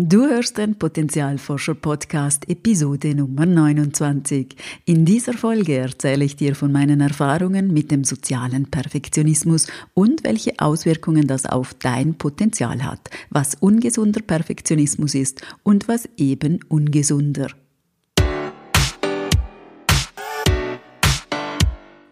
Du 0.00 0.28
hörst 0.28 0.58
den 0.58 0.76
Potenzialforscher 0.76 1.74
Podcast 1.74 2.48
Episode 2.48 3.16
Nummer 3.16 3.46
29. 3.46 4.54
In 4.84 5.04
dieser 5.04 5.32
Folge 5.32 5.74
erzähle 5.74 6.24
ich 6.24 6.36
dir 6.36 6.54
von 6.54 6.70
meinen 6.70 7.00
Erfahrungen 7.00 7.72
mit 7.74 7.90
dem 7.90 8.04
sozialen 8.04 8.70
Perfektionismus 8.70 9.66
und 9.94 10.22
welche 10.22 10.52
Auswirkungen 10.60 11.26
das 11.26 11.46
auf 11.46 11.74
dein 11.74 12.14
Potenzial 12.14 12.84
hat, 12.84 13.10
was 13.30 13.56
ungesunder 13.56 14.20
Perfektionismus 14.22 15.16
ist 15.16 15.42
und 15.64 15.88
was 15.88 16.08
eben 16.16 16.60
ungesunder. 16.68 17.48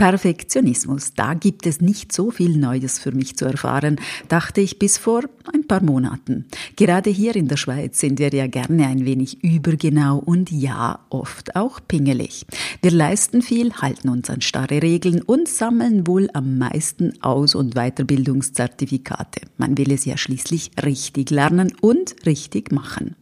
Perfektionismus, 0.00 1.12
da 1.12 1.34
gibt 1.34 1.66
es 1.66 1.82
nicht 1.82 2.10
so 2.10 2.30
viel 2.30 2.56
Neues 2.56 2.98
für 2.98 3.12
mich 3.12 3.36
zu 3.36 3.44
erfahren, 3.44 4.00
dachte 4.28 4.62
ich 4.62 4.78
bis 4.78 4.96
vor 4.96 5.24
ein 5.52 5.66
paar 5.66 5.82
Monaten. 5.82 6.46
Gerade 6.76 7.10
hier 7.10 7.36
in 7.36 7.48
der 7.48 7.58
Schweiz 7.58 7.98
sind 7.98 8.18
wir 8.18 8.30
ja 8.30 8.46
gerne 8.46 8.86
ein 8.86 9.04
wenig 9.04 9.44
übergenau 9.44 10.16
und 10.16 10.50
ja, 10.50 11.00
oft 11.10 11.54
auch 11.54 11.80
pingelig. 11.86 12.46
Wir 12.80 12.92
leisten 12.92 13.42
viel, 13.42 13.74
halten 13.74 14.08
uns 14.08 14.30
an 14.30 14.40
starre 14.40 14.80
Regeln 14.80 15.20
und 15.20 15.48
sammeln 15.48 16.06
wohl 16.06 16.30
am 16.32 16.56
meisten 16.56 17.22
Aus- 17.22 17.54
und 17.54 17.74
Weiterbildungszertifikate. 17.74 19.42
Man 19.58 19.76
will 19.76 19.92
es 19.92 20.06
ja 20.06 20.16
schließlich 20.16 20.70
richtig 20.82 21.28
lernen 21.28 21.74
und 21.82 22.24
richtig 22.24 22.72
machen. 22.72 23.16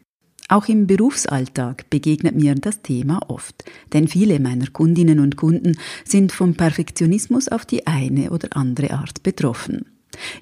Auch 0.51 0.66
im 0.69 0.87
Berufsalltag 0.87 1.91
begegnet 1.91 2.34
mir 2.34 2.55
das 2.55 2.80
Thema 2.80 3.20
oft, 3.29 3.65
denn 3.93 4.09
viele 4.09 4.41
meiner 4.41 4.69
Kundinnen 4.69 5.20
und 5.20 5.36
Kunden 5.36 5.77
sind 6.05 6.33
vom 6.33 6.55
Perfektionismus 6.55 7.48
auf 7.48 7.67
die 7.67 7.86
eine 7.86 8.31
oder 8.31 8.56
andere 8.56 8.92
Art 8.92 9.22
betroffen. 9.22 9.84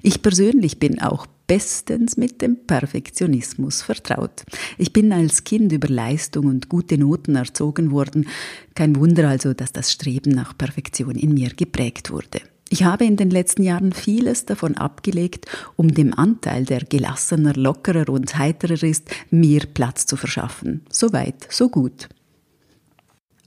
Ich 0.01 0.21
persönlich 0.21 0.79
bin 0.79 1.01
auch 1.01 1.27
bestens 1.45 2.15
mit 2.15 2.41
dem 2.41 2.65
Perfektionismus 2.65 3.81
vertraut. 3.81 4.43
Ich 4.77 4.93
bin 4.93 5.11
als 5.11 5.43
Kind 5.43 5.73
über 5.73 5.89
Leistung 5.89 6.45
und 6.47 6.69
gute 6.69 6.97
Noten 6.97 7.35
erzogen 7.35 7.91
worden. 7.91 8.27
Kein 8.75 8.95
Wunder 8.95 9.27
also, 9.27 9.53
dass 9.53 9.73
das 9.73 9.91
Streben 9.91 10.31
nach 10.31 10.57
Perfektion 10.57 11.15
in 11.15 11.33
mir 11.33 11.49
geprägt 11.49 12.11
wurde. 12.11 12.41
Ich 12.69 12.83
habe 12.83 13.05
in 13.05 13.15
den 13.15 13.29
letzten 13.29 13.63
Jahren 13.63 13.93
vieles 13.93 14.45
davon 14.45 14.75
abgelegt, 14.75 15.45
um 15.75 15.93
dem 15.93 16.13
Anteil, 16.13 16.65
der 16.65 16.81
gelassener, 16.81 17.53
lockerer 17.53 18.09
und 18.09 18.37
heiterer 18.37 18.83
ist, 18.83 19.09
mehr 19.29 19.61
Platz 19.73 20.05
zu 20.05 20.17
verschaffen. 20.17 20.85
So 20.89 21.13
weit, 21.13 21.47
so 21.49 21.69
gut. 21.69 22.09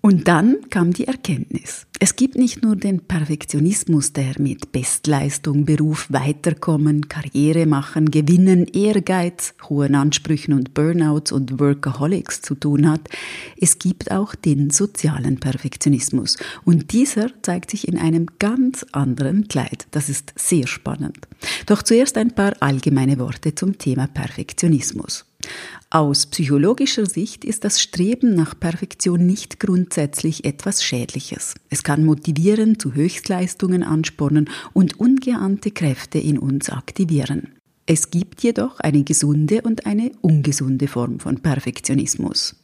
Und 0.03 0.29
dann 0.29 0.56
kam 0.70 0.95
die 0.95 1.06
Erkenntnis. 1.06 1.87
Es 1.98 2.17
gibt 2.17 2.37
nicht 2.37 2.62
nur 2.62 2.75
den 2.75 3.01
Perfektionismus, 3.01 4.15
der 4.15 4.33
mit 4.39 4.73
Bestleistung, 4.73 5.67
Beruf, 5.67 6.06
Weiterkommen, 6.09 7.09
Karriere 7.09 7.67
machen, 7.67 8.11
Gewinnen, 8.11 8.67
Ehrgeiz, 8.67 9.53
hohen 9.69 9.95
Ansprüchen 9.95 10.55
und 10.55 10.73
Burnouts 10.73 11.33
und 11.33 11.61
Workaholics 11.61 12.41
zu 12.41 12.55
tun 12.55 12.89
hat. 12.89 13.03
Es 13.61 13.78
gibt 13.78 14.11
auch 14.11 14.34
den 14.34 14.71
sozialen 14.71 15.39
Perfektionismus. 15.39 16.39
Und 16.65 16.93
dieser 16.93 17.31
zeigt 17.43 17.71
sich 17.71 17.87
in 17.87 17.98
einem 17.98 18.27
ganz 18.39 18.87
anderen 18.93 19.48
Kleid. 19.48 19.87
Das 19.91 20.09
ist 20.09 20.33
sehr 20.37 20.67
spannend. 20.67 21.28
Doch 21.67 21.83
zuerst 21.83 22.17
ein 22.17 22.34
paar 22.34 22.55
allgemeine 22.61 23.19
Worte 23.19 23.55
zum 23.55 23.77
Thema 23.77 24.06
Perfektionismus. 24.06 25.27
Aus 25.91 26.27
psychologischer 26.27 27.07
Sicht 27.07 27.45
ist 27.45 27.65
das 27.65 27.81
Streben 27.81 28.35
nach 28.35 28.59
Perfektion 28.59 29.27
nicht 29.27 29.59
grundsätzlich 29.59 30.45
etwas 30.45 30.85
Schädliches. 30.85 31.55
Es 31.69 31.83
kann 31.83 32.05
motivieren, 32.05 32.79
zu 32.79 32.95
Höchstleistungen 32.95 33.83
anspornen 33.83 34.49
und 34.73 35.00
ungeahnte 35.00 35.71
Kräfte 35.71 36.19
in 36.19 36.39
uns 36.39 36.71
aktivieren. 36.71 37.55
Es 37.87 38.11
gibt 38.11 38.43
jedoch 38.43 38.79
eine 38.79 39.03
gesunde 39.03 39.62
und 39.62 39.87
eine 39.87 40.12
ungesunde 40.21 40.87
Form 40.87 41.19
von 41.19 41.41
Perfektionismus. 41.41 42.59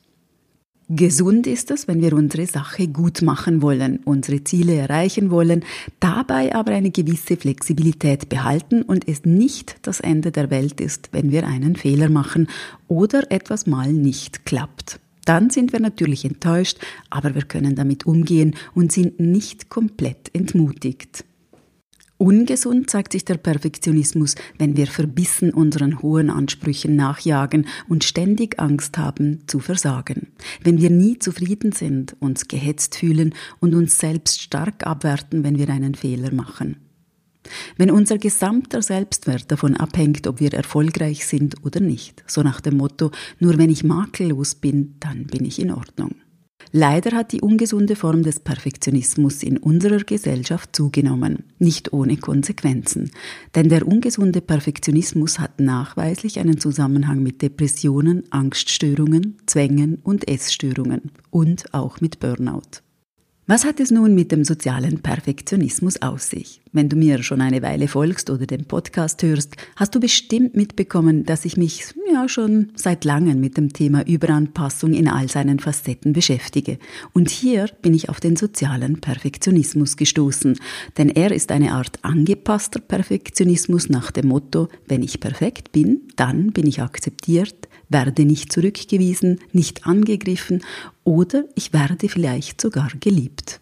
Gesund 0.89 1.49
ist 1.49 1.73
es, 1.73 1.89
wenn 1.89 2.01
wir 2.01 2.13
unsere 2.13 2.47
Sache 2.47 2.87
gut 2.87 3.21
machen 3.21 3.61
wollen, 3.61 3.99
unsere 4.05 4.45
Ziele 4.45 4.75
erreichen 4.75 5.33
wollen, 5.33 5.65
dabei 5.99 6.55
aber 6.55 6.71
eine 6.71 6.93
gewisse 6.93 7.37
Flexibilität 7.37 8.29
behalten 8.29 8.83
und 8.83 9.09
es 9.09 9.25
nicht 9.25 9.79
das 9.83 9.99
Ende 9.99 10.31
der 10.31 10.49
Welt 10.51 10.81
ist, 10.81 11.09
wenn 11.11 11.33
wir 11.33 11.45
einen 11.45 11.75
Fehler 11.75 12.09
machen 12.09 12.47
oder 12.87 13.33
etwas 13.33 13.67
mal 13.67 13.93
nicht 13.93 14.47
klappt. 14.47 15.01
Dann 15.25 15.51
sind 15.51 15.73
wir 15.73 15.81
natürlich 15.81 16.25
enttäuscht, 16.25 16.79
aber 17.11 17.35
wir 17.35 17.43
können 17.43 17.75
damit 17.75 18.07
umgehen 18.07 18.55
und 18.73 18.93
sind 18.93 19.19
nicht 19.19 19.69
komplett 19.69 20.31
entmutigt. 20.35 21.25
Ungesund 22.19 22.89
zeigt 22.89 23.13
sich 23.13 23.27
der 23.27 23.37
Perfektionismus, 23.37 24.37
wenn 24.59 24.77
wir 24.77 24.87
verbissen 24.87 25.53
unseren 25.53 26.01
hohen 26.01 26.31
Ansprüchen 26.31 26.97
nachjagen 26.97 27.67
und 27.89 28.05
ständig 28.05 28.59
Angst 28.59 28.97
haben 28.97 29.41
zu 29.47 29.59
versagen. 29.59 30.29
Wenn 30.63 30.81
wir 30.81 30.89
nie 30.89 31.19
zufrieden 31.19 31.73
sind, 31.73 32.17
uns 32.21 32.49
gehetzt 32.49 32.97
fühlen 32.97 33.35
und 33.61 33.75
uns 33.75 33.99
selbst 33.99 34.41
stark 34.41 34.87
abwerten, 34.87 35.45
wenn 35.45 35.59
wir 35.59 35.69
einen 35.69 35.95
Fehler 35.95 36.33
machen. 36.33 36.77
Wenn 37.77 37.91
unser 37.91 38.19
gesamter 38.19 38.83
Selbstwert 38.83 39.53
davon 39.53 39.77
abhängt, 39.77 40.27
ob 40.27 40.41
wir 40.41 40.53
erfolgreich 40.53 41.27
sind 41.27 41.65
oder 41.65 41.81
nicht. 41.81 42.25
So 42.27 42.43
nach 42.43 42.61
dem 42.61 42.79
Motto, 42.79 43.11
nur 43.39 43.59
wenn 43.59 43.71
ich 43.71 43.85
makellos 43.85 44.55
bin, 44.55 44.95
dann 45.01 45.27
bin 45.27 45.45
ich 45.45 45.61
in 45.61 45.71
Ordnung. 45.71 46.15
Leider 46.73 47.17
hat 47.17 47.33
die 47.33 47.41
ungesunde 47.41 47.97
Form 47.97 48.23
des 48.23 48.41
Perfektionismus 48.41 49.43
in 49.43 49.57
unserer 49.57 50.05
Gesellschaft 50.05 50.75
zugenommen, 50.75 51.45
nicht 51.59 51.93
ohne 51.93 52.17
Konsequenzen. 52.17 53.11
Denn 53.55 53.69
der 53.69 53.87
ungesunde 53.87 54.41
Perfektionismus 54.41 55.39
hat 55.39 55.61
nachweislich 55.61 56.39
einen 56.39 56.59
Zusammenhang 56.59 57.23
mit 57.23 57.41
Depressionen, 57.41 58.25
Angststörungen, 58.31 59.39
Zwängen 59.47 59.99
und 60.03 60.29
Essstörungen 60.29 61.13
und 61.31 61.73
auch 61.73 62.01
mit 62.01 62.21
Burnout. 62.21 62.86
Was 63.49 63.65
hat 63.65 63.79
es 63.79 63.93
nun 63.93 64.17
mit 64.17 64.33
dem 64.33 64.43
sozialen 64.43 65.03
Perfektionismus 65.03 66.03
aus 66.03 66.31
sich? 66.31 66.61
Wenn 66.73 66.89
du 66.89 66.97
mir 66.97 67.23
schon 67.23 67.41
eine 67.41 67.63
Weile 67.63 67.87
folgst 67.87 68.29
oder 68.29 68.45
den 68.45 68.65
Podcast 68.65 69.23
hörst, 69.23 69.57
hast 69.77 69.95
du 69.95 70.01
bestimmt 70.01 70.57
mitbekommen, 70.57 71.25
dass 71.25 71.45
ich 71.45 71.57
mich 71.57 71.85
ja 72.13 72.29
schon 72.29 72.73
seit 72.75 73.05
langem 73.05 73.39
mit 73.39 73.57
dem 73.57 73.73
Thema 73.73 74.05
Überanpassung 74.05 74.95
in 74.95 75.07
all 75.07 75.29
seinen 75.29 75.61
Facetten 75.61 76.13
beschäftige. 76.13 76.81
Und 77.13 77.31
hier 77.31 77.71
bin 77.83 77.95
ich 77.95 78.09
auf 78.09 78.19
den 78.19 78.35
sozialen 78.35 79.01
Perfektionismus 79.01 79.97
gestoßen, 79.97 80.59
denn 80.99 81.09
er 81.09 81.31
ist 81.31 81.53
eine 81.53 81.71
Art 81.71 82.01
angepasster 82.03 82.81
Perfektionismus 82.81 83.89
nach 83.89 84.11
dem 84.11 84.27
Motto, 84.27 84.69
wenn 84.89 85.05
ich 85.05 85.21
perfekt 85.21 85.71
bin, 85.71 86.01
dann 86.17 86.51
bin 86.51 86.67
ich 86.67 86.83
akzeptiert, 86.83 87.69
werde 87.89 88.25
nicht 88.25 88.53
zurückgewiesen, 88.53 89.39
nicht 89.53 89.87
angegriffen 89.87 90.63
oder 91.07 91.45
ich 91.55 91.73
werde 91.73 92.09
vielleicht 92.09 92.61
sogar 92.61 92.91
geliebt. 93.01 93.61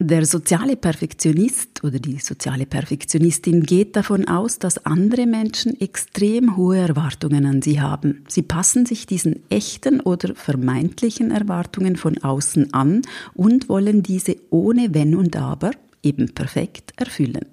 Der 0.00 0.26
soziale 0.26 0.74
Perfektionist 0.76 1.84
oder 1.84 2.00
die 2.00 2.18
soziale 2.18 2.66
Perfektionistin 2.66 3.62
geht 3.62 3.94
davon 3.94 4.26
aus, 4.26 4.58
dass 4.58 4.84
andere 4.84 5.26
Menschen 5.26 5.80
extrem 5.80 6.56
hohe 6.56 6.78
Erwartungen 6.78 7.46
an 7.46 7.62
sie 7.62 7.80
haben. 7.80 8.24
Sie 8.26 8.42
passen 8.42 8.86
sich 8.86 9.06
diesen 9.06 9.42
echten 9.50 10.00
oder 10.00 10.34
vermeintlichen 10.34 11.30
Erwartungen 11.30 11.96
von 11.96 12.18
außen 12.18 12.74
an 12.74 13.02
und 13.34 13.68
wollen 13.68 14.02
diese 14.02 14.36
ohne 14.50 14.94
Wenn 14.94 15.14
und 15.14 15.36
Aber 15.36 15.70
eben 16.02 16.34
perfekt 16.34 16.92
erfüllen. 16.96 17.46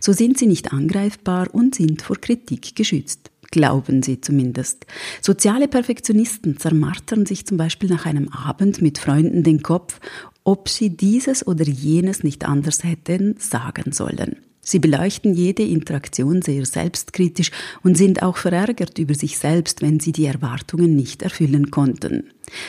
So 0.00 0.12
sind 0.12 0.38
sie 0.38 0.46
nicht 0.46 0.72
angreifbar 0.72 1.48
und 1.52 1.74
sind 1.74 2.02
vor 2.02 2.16
Kritik 2.16 2.76
geschützt 2.76 3.30
glauben 3.50 4.02
sie 4.02 4.20
zumindest. 4.20 4.86
Soziale 5.20 5.68
Perfektionisten 5.68 6.58
zermartern 6.58 7.26
sich 7.26 7.46
zum 7.46 7.56
Beispiel 7.56 7.88
nach 7.88 8.06
einem 8.06 8.28
Abend 8.28 8.82
mit 8.82 8.98
Freunden 8.98 9.42
den 9.42 9.62
Kopf, 9.62 10.00
ob 10.44 10.68
sie 10.68 10.96
dieses 10.96 11.46
oder 11.46 11.64
jenes 11.64 12.22
nicht 12.22 12.44
anders 12.44 12.84
hätten 12.84 13.36
sagen 13.38 13.92
sollen. 13.92 14.36
Sie 14.68 14.80
beleuchten 14.80 15.32
jede 15.32 15.62
Interaktion 15.62 16.42
sehr 16.42 16.66
selbstkritisch 16.66 17.52
und 17.84 17.96
sind 17.96 18.24
auch 18.24 18.36
verärgert 18.36 18.98
über 18.98 19.14
sich 19.14 19.38
selbst, 19.38 19.80
wenn 19.80 20.00
sie 20.00 20.10
die 20.10 20.24
Erwartungen 20.24 20.96
nicht 20.96 21.22
erfüllen 21.22 21.70
konnten. 21.70 22.24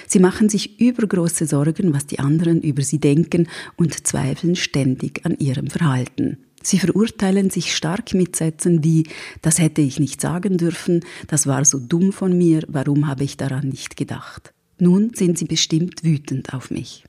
Sie 0.06 0.20
machen 0.20 0.48
sich 0.48 0.80
übergroße 0.80 1.48
Sorgen, 1.48 1.96
was 1.96 2.06
die 2.06 2.20
anderen 2.20 2.62
über 2.62 2.84
sie 2.84 3.00
denken 3.00 3.48
und 3.78 4.06
zweifeln 4.06 4.56
ständig 4.56 5.26
an 5.26 5.40
ihrem 5.40 5.72
Verhalten. 5.72 6.38
Sie 6.62 6.78
verurteilen 6.78 7.50
sich 7.50 7.76
stark 7.76 8.14
mit 8.14 8.36
Sätzen 8.36 8.84
wie 8.84 9.08
Das 9.42 9.58
hätte 9.58 9.82
ich 9.82 10.00
nicht 10.00 10.22
sagen 10.22 10.58
dürfen, 10.58 11.04
das 11.26 11.48
war 11.48 11.66
so 11.66 11.80
dumm 11.80 12.14
von 12.14 12.38
mir, 12.38 12.62
warum 12.68 13.08
habe 13.08 13.24
ich 13.24 13.38
daran 13.38 13.70
nicht 13.70 13.98
gedacht? 13.98 14.54
Nun 14.78 15.14
sind 15.16 15.40
sie 15.40 15.46
bestimmt 15.46 16.04
wütend 16.04 16.54
auf 16.54 16.70
mich. 16.70 17.07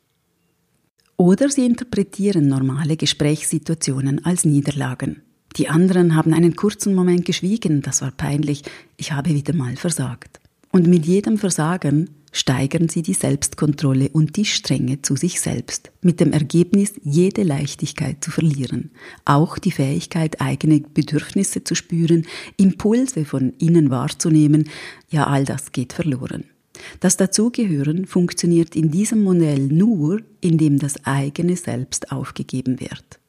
Oder 1.20 1.50
sie 1.50 1.66
interpretieren 1.66 2.46
normale 2.46 2.96
Gesprächssituationen 2.96 4.24
als 4.24 4.44
Niederlagen. 4.44 5.22
Die 5.56 5.68
anderen 5.68 6.14
haben 6.14 6.32
einen 6.32 6.54
kurzen 6.54 6.94
Moment 6.94 7.24
geschwiegen, 7.24 7.82
das 7.82 8.02
war 8.02 8.12
peinlich, 8.12 8.62
ich 8.96 9.10
habe 9.10 9.30
wieder 9.30 9.52
mal 9.52 9.74
versagt. 9.74 10.38
Und 10.70 10.86
mit 10.86 11.06
jedem 11.06 11.36
Versagen 11.36 12.10
steigern 12.30 12.88
sie 12.88 13.02
die 13.02 13.14
Selbstkontrolle 13.14 14.10
und 14.10 14.36
die 14.36 14.44
Strenge 14.44 15.02
zu 15.02 15.16
sich 15.16 15.40
selbst, 15.40 15.90
mit 16.02 16.20
dem 16.20 16.32
Ergebnis, 16.32 16.92
jede 17.02 17.42
Leichtigkeit 17.42 18.22
zu 18.22 18.30
verlieren, 18.30 18.92
auch 19.24 19.58
die 19.58 19.72
Fähigkeit, 19.72 20.40
eigene 20.40 20.80
Bedürfnisse 20.80 21.64
zu 21.64 21.74
spüren, 21.74 22.26
Impulse 22.58 23.24
von 23.24 23.54
innen 23.58 23.90
wahrzunehmen, 23.90 24.68
ja 25.10 25.26
all 25.26 25.44
das 25.44 25.72
geht 25.72 25.94
verloren. 25.94 26.44
Das 27.00 27.17
Dazugehören 27.17 28.06
funktioniert 28.06 28.76
in 28.76 28.90
diesem 28.90 29.23
Modell 29.23 29.61
nur, 29.69 30.20
indem 30.40 30.79
das 30.79 31.05
eigene 31.05 31.56
Selbst 31.56 32.12
aufgegeben 32.12 32.81
wird. 32.81 33.20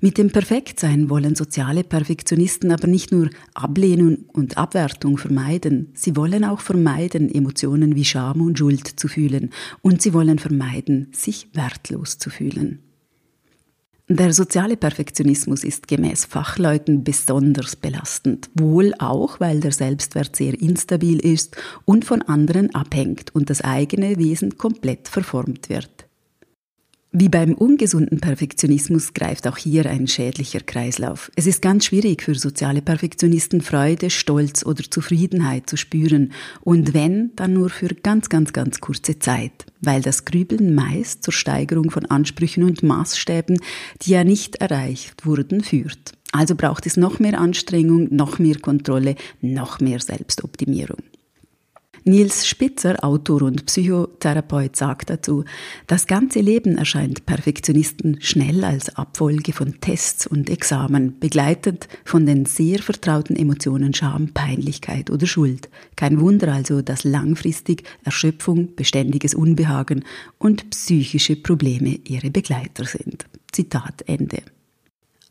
Mit 0.00 0.18
dem 0.18 0.30
Perfektsein 0.30 1.08
wollen 1.08 1.34
soziale 1.34 1.82
Perfektionisten 1.82 2.70
aber 2.70 2.86
nicht 2.86 3.10
nur 3.10 3.30
Ablehnung 3.54 4.18
und 4.32 4.58
Abwertung 4.58 5.16
vermeiden, 5.16 5.92
sie 5.94 6.16
wollen 6.16 6.44
auch 6.44 6.60
vermeiden, 6.60 7.32
Emotionen 7.34 7.94
wie 7.94 8.04
Scham 8.04 8.42
und 8.42 8.58
Schuld 8.58 8.86
zu 8.86 9.08
fühlen, 9.08 9.50
und 9.82 10.02
sie 10.02 10.12
wollen 10.12 10.38
vermeiden, 10.38 11.08
sich 11.12 11.48
wertlos 11.54 12.18
zu 12.18 12.28
fühlen. 12.28 12.80
Der 14.08 14.32
soziale 14.32 14.76
Perfektionismus 14.76 15.64
ist 15.64 15.88
gemäß 15.88 16.26
Fachleuten 16.26 17.02
besonders 17.02 17.74
belastend, 17.74 18.48
wohl 18.54 18.94
auch, 19.00 19.40
weil 19.40 19.58
der 19.58 19.72
Selbstwert 19.72 20.36
sehr 20.36 20.54
instabil 20.62 21.18
ist 21.18 21.56
und 21.84 22.04
von 22.04 22.22
anderen 22.22 22.72
abhängt 22.72 23.34
und 23.34 23.50
das 23.50 23.62
eigene 23.62 24.16
Wesen 24.16 24.58
komplett 24.58 25.08
verformt 25.08 25.68
wird. 25.70 25.95
Wie 27.18 27.30
beim 27.30 27.54
ungesunden 27.54 28.20
Perfektionismus 28.20 29.14
greift 29.14 29.48
auch 29.48 29.56
hier 29.56 29.86
ein 29.86 30.06
schädlicher 30.06 30.60
Kreislauf. 30.60 31.30
Es 31.34 31.46
ist 31.46 31.62
ganz 31.62 31.86
schwierig 31.86 32.22
für 32.22 32.34
soziale 32.34 32.82
Perfektionisten 32.82 33.62
Freude, 33.62 34.10
Stolz 34.10 34.66
oder 34.66 34.82
Zufriedenheit 34.82 35.70
zu 35.70 35.78
spüren 35.78 36.32
und 36.60 36.92
wenn, 36.92 37.30
dann 37.34 37.54
nur 37.54 37.70
für 37.70 37.88
ganz, 37.88 38.28
ganz, 38.28 38.52
ganz 38.52 38.82
kurze 38.82 39.18
Zeit, 39.18 39.64
weil 39.80 40.02
das 40.02 40.26
Grübeln 40.26 40.74
meist 40.74 41.22
zur 41.22 41.32
Steigerung 41.32 41.90
von 41.90 42.04
Ansprüchen 42.04 42.64
und 42.64 42.82
Maßstäben, 42.82 43.60
die 44.02 44.10
ja 44.10 44.22
nicht 44.22 44.56
erreicht 44.56 45.24
wurden, 45.24 45.62
führt. 45.62 46.12
Also 46.32 46.54
braucht 46.54 46.84
es 46.84 46.98
noch 46.98 47.18
mehr 47.18 47.40
Anstrengung, 47.40 48.14
noch 48.14 48.38
mehr 48.38 48.58
Kontrolle, 48.58 49.14
noch 49.40 49.80
mehr 49.80 50.00
Selbstoptimierung. 50.00 50.98
Nils 52.08 52.46
Spitzer, 52.46 53.02
Autor 53.02 53.42
und 53.42 53.66
Psychotherapeut, 53.66 54.76
sagt 54.76 55.10
dazu, 55.10 55.44
das 55.88 56.06
ganze 56.06 56.38
Leben 56.38 56.78
erscheint 56.78 57.26
Perfektionisten 57.26 58.18
schnell 58.20 58.62
als 58.62 58.94
Abfolge 58.94 59.52
von 59.52 59.80
Tests 59.80 60.24
und 60.24 60.48
Examen, 60.48 61.18
begleitet 61.18 61.88
von 62.04 62.24
den 62.24 62.44
sehr 62.44 62.78
vertrauten 62.78 63.34
Emotionen 63.34 63.92
Scham, 63.92 64.28
Peinlichkeit 64.32 65.10
oder 65.10 65.26
Schuld. 65.26 65.68
Kein 65.96 66.20
Wunder 66.20 66.52
also, 66.52 66.80
dass 66.80 67.02
langfristig 67.02 67.82
Erschöpfung, 68.04 68.76
beständiges 68.76 69.34
Unbehagen 69.34 70.04
und 70.38 70.70
psychische 70.70 71.34
Probleme 71.34 71.98
ihre 72.04 72.30
Begleiter 72.30 72.84
sind. 72.84 73.26
Zitat 73.50 74.02
Ende. 74.06 74.42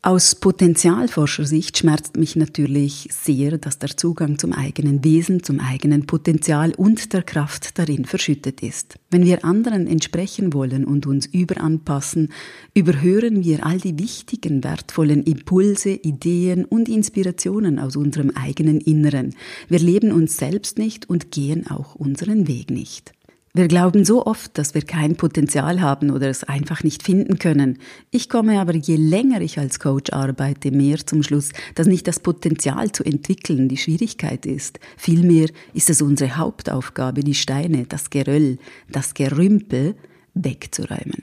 Aus 0.06 0.36
Potenzialforschersicht 0.36 1.78
schmerzt 1.78 2.16
mich 2.16 2.36
natürlich 2.36 3.08
sehr, 3.10 3.58
dass 3.58 3.80
der 3.80 3.96
Zugang 3.96 4.38
zum 4.38 4.52
eigenen 4.52 5.02
Wesen, 5.02 5.42
zum 5.42 5.58
eigenen 5.58 6.06
Potenzial 6.06 6.72
und 6.76 7.12
der 7.12 7.24
Kraft 7.24 7.76
darin 7.76 8.04
verschüttet 8.04 8.62
ist. 8.62 9.00
Wenn 9.10 9.24
wir 9.24 9.44
anderen 9.44 9.88
entsprechen 9.88 10.54
wollen 10.54 10.84
und 10.84 11.08
uns 11.08 11.26
überanpassen, 11.26 12.28
überhören 12.72 13.42
wir 13.42 13.66
all 13.66 13.78
die 13.78 13.98
wichtigen, 13.98 14.62
wertvollen 14.62 15.24
Impulse, 15.24 15.90
Ideen 15.90 16.64
und 16.64 16.88
Inspirationen 16.88 17.80
aus 17.80 17.96
unserem 17.96 18.30
eigenen 18.30 18.80
Inneren. 18.80 19.34
Wir 19.68 19.80
leben 19.80 20.12
uns 20.12 20.36
selbst 20.36 20.78
nicht 20.78 21.10
und 21.10 21.32
gehen 21.32 21.66
auch 21.68 21.96
unseren 21.96 22.46
Weg 22.46 22.70
nicht. 22.70 23.15
Wir 23.56 23.68
glauben 23.68 24.04
so 24.04 24.26
oft, 24.26 24.58
dass 24.58 24.74
wir 24.74 24.82
kein 24.82 25.16
Potenzial 25.16 25.80
haben 25.80 26.10
oder 26.10 26.28
es 26.28 26.44
einfach 26.44 26.82
nicht 26.82 27.02
finden 27.02 27.38
können. 27.38 27.78
Ich 28.10 28.28
komme 28.28 28.60
aber 28.60 28.74
je 28.74 28.96
länger 28.96 29.40
ich 29.40 29.58
als 29.58 29.80
Coach 29.80 30.12
arbeite, 30.12 30.70
mehr 30.70 30.98
zum 30.98 31.22
Schluss, 31.22 31.52
dass 31.74 31.86
nicht 31.86 32.06
das 32.06 32.20
Potenzial 32.20 32.92
zu 32.92 33.02
entwickeln 33.02 33.70
die 33.70 33.78
Schwierigkeit 33.78 34.44
ist. 34.44 34.78
Vielmehr 34.98 35.48
ist 35.72 35.88
es 35.88 36.02
unsere 36.02 36.36
Hauptaufgabe, 36.36 37.22
die 37.22 37.32
Steine, 37.32 37.86
das 37.86 38.10
Geröll, 38.10 38.58
das 38.90 39.14
Gerümpel 39.14 39.94
wegzuräumen. 40.34 41.22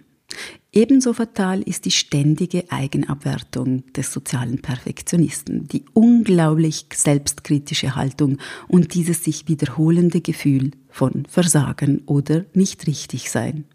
Ebenso 0.75 1.13
fatal 1.13 1.61
ist 1.61 1.85
die 1.85 1.91
ständige 1.91 2.71
Eigenabwertung 2.71 3.83
des 3.93 4.11
sozialen 4.11 4.59
Perfektionisten, 4.59 5.67
die 5.67 5.85
unglaublich 5.93 6.87
selbstkritische 6.91 7.95
Haltung 7.95 8.39
und 8.67 8.95
dieses 8.95 9.23
sich 9.23 9.47
wiederholende 9.47 10.19
Gefühl 10.21 10.71
von 10.89 11.27
Versagen 11.27 12.01
oder 12.07 12.45
nicht 12.55 12.87
richtig 12.87 13.29
sein. 13.29 13.65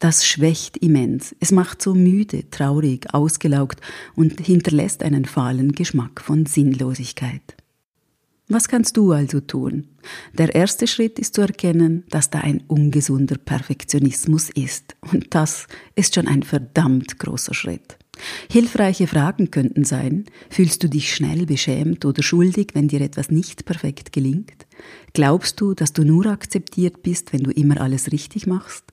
Das 0.00 0.26
schwächt 0.26 0.76
immens. 0.76 1.34
Es 1.40 1.50
macht 1.50 1.80
so 1.80 1.94
müde, 1.94 2.50
traurig, 2.50 3.14
ausgelaugt 3.14 3.80
und 4.14 4.38
hinterlässt 4.38 5.02
einen 5.02 5.24
fahlen 5.24 5.72
Geschmack 5.72 6.20
von 6.20 6.44
Sinnlosigkeit. 6.44 7.56
Was 8.48 8.68
kannst 8.68 8.98
du 8.98 9.12
also 9.12 9.40
tun? 9.40 9.88
Der 10.34 10.54
erste 10.54 10.86
Schritt 10.86 11.18
ist 11.18 11.34
zu 11.34 11.40
erkennen, 11.40 12.04
dass 12.10 12.28
da 12.28 12.40
ein 12.40 12.62
ungesunder 12.68 13.38
Perfektionismus 13.38 14.50
ist. 14.50 14.96
Und 15.00 15.34
das 15.34 15.66
ist 15.94 16.14
schon 16.14 16.28
ein 16.28 16.42
verdammt 16.42 17.18
großer 17.18 17.54
Schritt. 17.54 17.96
Hilfreiche 18.50 19.06
Fragen 19.06 19.50
könnten 19.50 19.84
sein, 19.84 20.26
fühlst 20.50 20.82
du 20.82 20.88
dich 20.88 21.14
schnell 21.14 21.46
beschämt 21.46 22.04
oder 22.04 22.22
schuldig, 22.22 22.68
wenn 22.74 22.86
dir 22.86 23.00
etwas 23.00 23.30
nicht 23.30 23.64
perfekt 23.64 24.12
gelingt? 24.12 24.66
Glaubst 25.14 25.60
du, 25.62 25.72
dass 25.72 25.94
du 25.94 26.04
nur 26.04 26.26
akzeptiert 26.26 27.02
bist, 27.02 27.32
wenn 27.32 27.42
du 27.42 27.50
immer 27.50 27.80
alles 27.80 28.12
richtig 28.12 28.46
machst? 28.46 28.84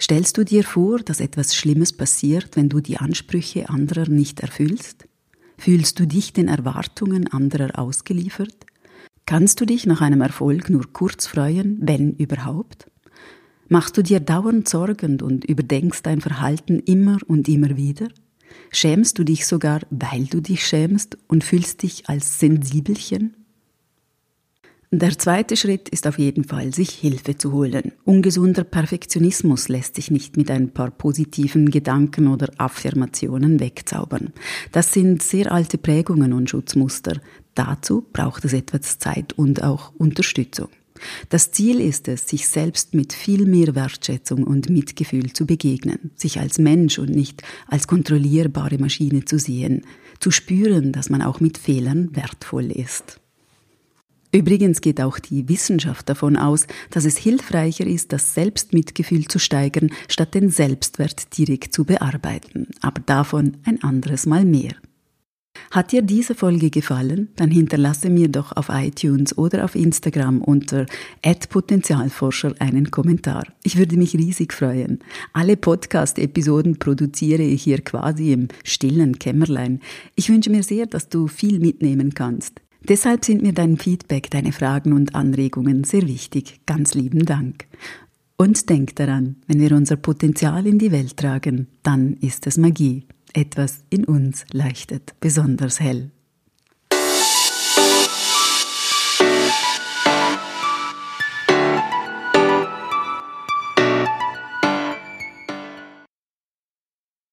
Stellst 0.00 0.36
du 0.36 0.44
dir 0.44 0.62
vor, 0.62 0.98
dass 0.98 1.20
etwas 1.20 1.56
Schlimmes 1.56 1.92
passiert, 1.92 2.56
wenn 2.56 2.68
du 2.68 2.80
die 2.80 2.98
Ansprüche 2.98 3.70
anderer 3.70 4.08
nicht 4.10 4.40
erfüllst? 4.40 5.08
Fühlst 5.56 5.98
du 5.98 6.06
dich 6.06 6.34
den 6.34 6.48
Erwartungen 6.48 7.28
anderer 7.28 7.78
ausgeliefert? 7.78 8.66
Kannst 9.26 9.60
du 9.60 9.64
dich 9.64 9.86
nach 9.86 10.02
einem 10.02 10.20
Erfolg 10.20 10.68
nur 10.68 10.92
kurz 10.92 11.26
freuen, 11.26 11.78
wenn 11.80 12.12
überhaupt? 12.12 12.90
Machst 13.68 13.96
du 13.96 14.02
dir 14.02 14.20
dauernd 14.20 14.68
Sorgen 14.68 15.22
und 15.22 15.46
überdenkst 15.46 16.02
dein 16.02 16.20
Verhalten 16.20 16.78
immer 16.80 17.18
und 17.26 17.48
immer 17.48 17.76
wieder? 17.76 18.08
Schämst 18.70 19.18
du 19.18 19.24
dich 19.24 19.46
sogar, 19.46 19.80
weil 19.90 20.26
du 20.26 20.40
dich 20.42 20.66
schämst 20.66 21.16
und 21.26 21.42
fühlst 21.42 21.82
dich 21.82 22.08
als 22.08 22.38
Sensibelchen? 22.38 23.34
Der 24.90 25.18
zweite 25.18 25.56
Schritt 25.56 25.88
ist 25.88 26.06
auf 26.06 26.20
jeden 26.20 26.44
Fall, 26.44 26.72
sich 26.72 26.90
Hilfe 26.90 27.36
zu 27.36 27.50
holen. 27.50 27.92
Ungesunder 28.04 28.62
Perfektionismus 28.62 29.68
lässt 29.68 29.96
sich 29.96 30.10
nicht 30.12 30.36
mit 30.36 30.52
ein 30.52 30.70
paar 30.72 30.92
positiven 30.92 31.70
Gedanken 31.70 32.28
oder 32.28 32.48
Affirmationen 32.58 33.58
wegzaubern. 33.58 34.32
Das 34.70 34.92
sind 34.92 35.20
sehr 35.20 35.50
alte 35.50 35.78
Prägungen 35.78 36.32
und 36.32 36.48
Schutzmuster. 36.48 37.20
Dazu 37.54 38.04
braucht 38.12 38.44
es 38.44 38.52
etwas 38.52 38.98
Zeit 38.98 39.32
und 39.34 39.62
auch 39.62 39.92
Unterstützung. 39.96 40.68
Das 41.28 41.50
Ziel 41.50 41.80
ist 41.80 42.08
es, 42.08 42.28
sich 42.28 42.48
selbst 42.48 42.94
mit 42.94 43.12
viel 43.12 43.46
mehr 43.46 43.74
Wertschätzung 43.74 44.44
und 44.44 44.70
Mitgefühl 44.70 45.32
zu 45.32 45.46
begegnen, 45.46 46.12
sich 46.14 46.38
als 46.38 46.58
Mensch 46.58 46.98
und 46.98 47.10
nicht 47.10 47.42
als 47.66 47.86
kontrollierbare 47.86 48.78
Maschine 48.78 49.24
zu 49.24 49.38
sehen, 49.38 49.82
zu 50.20 50.30
spüren, 50.30 50.92
dass 50.92 51.10
man 51.10 51.22
auch 51.22 51.40
mit 51.40 51.58
Fehlern 51.58 52.14
wertvoll 52.14 52.70
ist. 52.70 53.20
Übrigens 54.32 54.80
geht 54.80 55.00
auch 55.00 55.20
die 55.20 55.48
Wissenschaft 55.48 56.08
davon 56.08 56.36
aus, 56.36 56.66
dass 56.90 57.04
es 57.04 57.16
hilfreicher 57.16 57.86
ist, 57.86 58.12
das 58.12 58.34
Selbstmitgefühl 58.34 59.28
zu 59.28 59.38
steigern, 59.38 59.90
statt 60.08 60.34
den 60.34 60.50
Selbstwert 60.50 61.38
direkt 61.38 61.72
zu 61.72 61.84
bearbeiten. 61.84 62.66
Aber 62.80 63.00
davon 63.00 63.58
ein 63.64 63.82
anderes 63.84 64.26
Mal 64.26 64.44
mehr. 64.44 64.74
Hat 65.74 65.90
dir 65.90 66.02
diese 66.02 66.36
Folge 66.36 66.70
gefallen? 66.70 67.30
Dann 67.34 67.50
hinterlasse 67.50 68.08
mir 68.08 68.28
doch 68.28 68.52
auf 68.52 68.68
iTunes 68.68 69.36
oder 69.36 69.64
auf 69.64 69.74
Instagram 69.74 70.40
unter 70.40 70.86
@potenzialforscher 71.48 72.54
einen 72.60 72.92
Kommentar. 72.92 73.44
Ich 73.64 73.76
würde 73.76 73.96
mich 73.96 74.14
riesig 74.14 74.52
freuen. 74.52 75.00
Alle 75.32 75.56
Podcast-Episoden 75.56 76.78
produziere 76.78 77.42
ich 77.42 77.64
hier 77.64 77.80
quasi 77.80 78.32
im 78.32 78.46
stillen 78.62 79.18
Kämmerlein. 79.18 79.80
Ich 80.14 80.28
wünsche 80.28 80.50
mir 80.50 80.62
sehr, 80.62 80.86
dass 80.86 81.08
du 81.08 81.26
viel 81.26 81.58
mitnehmen 81.58 82.14
kannst. 82.14 82.60
Deshalb 82.88 83.24
sind 83.24 83.42
mir 83.42 83.52
dein 83.52 83.76
Feedback, 83.76 84.30
deine 84.30 84.52
Fragen 84.52 84.92
und 84.92 85.16
Anregungen 85.16 85.82
sehr 85.82 86.06
wichtig. 86.06 86.60
Ganz 86.66 86.94
lieben 86.94 87.24
Dank. 87.24 87.66
Und 88.36 88.68
denk 88.68 88.94
daran, 88.94 89.36
wenn 89.48 89.60
wir 89.60 89.72
unser 89.72 89.96
Potenzial 89.96 90.66
in 90.68 90.78
die 90.78 90.92
Welt 90.92 91.16
tragen, 91.16 91.66
dann 91.82 92.14
ist 92.20 92.46
es 92.46 92.58
Magie. 92.58 93.04
Etwas 93.36 93.82
in 93.90 94.04
uns 94.04 94.44
leuchtet 94.52 95.16
besonders 95.18 95.80
hell. 95.80 96.12